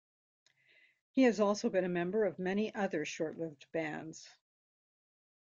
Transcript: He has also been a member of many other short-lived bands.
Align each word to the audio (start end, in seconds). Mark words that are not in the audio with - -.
He 1.11 1.21
has 1.25 1.39
also 1.39 1.69
been 1.69 1.83
a 1.83 1.87
member 1.87 2.25
of 2.25 2.39
many 2.39 2.73
other 2.73 3.05
short-lived 3.05 3.67
bands. 3.71 4.27